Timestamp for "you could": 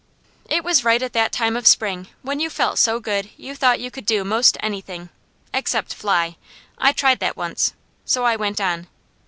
3.79-4.07